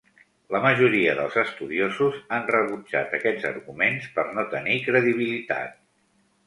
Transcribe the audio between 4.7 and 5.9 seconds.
credibilitat.